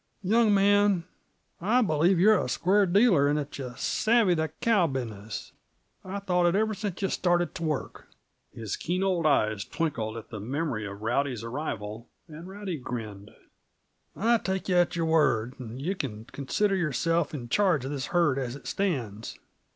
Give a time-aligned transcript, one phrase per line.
[0.23, 1.03] "Young man,
[1.61, 5.51] I b'lieve you're a square dealer, and that yuh savvy the cow business.
[6.03, 8.07] I've thought it ever since yuh started t' work."
[8.51, 13.29] His keen old eyes twinkled at the memory of Rowdy's arrival, and Rowdy grinned.
[14.15, 18.07] "I take yuh at your word, and yuh can consider yourself in charge uh this
[18.07, 19.37] herd as it stands.